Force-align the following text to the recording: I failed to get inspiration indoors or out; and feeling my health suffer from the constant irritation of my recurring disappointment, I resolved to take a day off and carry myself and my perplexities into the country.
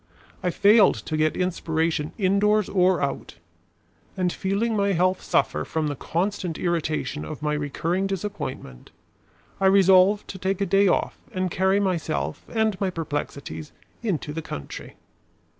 I 0.41 0.49
failed 0.49 0.95
to 0.95 1.15
get 1.15 1.37
inspiration 1.37 2.11
indoors 2.17 2.67
or 2.67 3.01
out; 3.03 3.35
and 4.17 4.33
feeling 4.33 4.75
my 4.75 4.93
health 4.93 5.21
suffer 5.21 5.63
from 5.63 5.89
the 5.89 5.95
constant 5.95 6.57
irritation 6.57 7.23
of 7.23 7.43
my 7.43 7.53
recurring 7.53 8.07
disappointment, 8.07 8.89
I 9.59 9.67
resolved 9.67 10.27
to 10.29 10.39
take 10.39 10.59
a 10.59 10.65
day 10.65 10.87
off 10.87 11.19
and 11.31 11.51
carry 11.51 11.79
myself 11.79 12.41
and 12.51 12.81
my 12.81 12.89
perplexities 12.89 13.73
into 14.01 14.33
the 14.33 14.41
country. 14.41 14.95